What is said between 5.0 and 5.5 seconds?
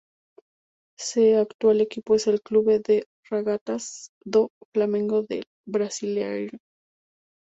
del